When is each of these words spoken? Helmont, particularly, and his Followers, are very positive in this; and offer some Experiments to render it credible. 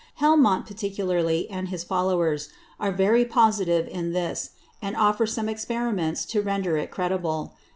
Helmont, 0.15 0.65
particularly, 0.65 1.47
and 1.47 1.67
his 1.67 1.83
Followers, 1.83 2.49
are 2.79 2.91
very 2.91 3.23
positive 3.23 3.87
in 3.87 4.13
this; 4.13 4.49
and 4.81 4.95
offer 4.95 5.27
some 5.27 5.47
Experiments 5.47 6.25
to 6.25 6.41
render 6.41 6.75
it 6.75 6.89
credible. 6.89 7.53